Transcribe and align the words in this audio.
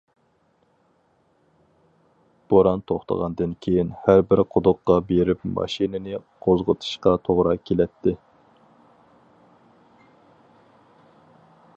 بوران 2.53 2.81
توختىغاندىن 2.91 3.53
كېيىن 3.65 3.91
ھەر 4.07 4.21
بىر 4.31 4.41
قۇدۇققا 4.55 4.97
بېرىپ 5.11 5.45
ماشىنىنى 5.59 6.23
قوزغىتىشقا 6.47 7.15
توغرا 7.29 7.55
كېلەتتى. 7.71 8.17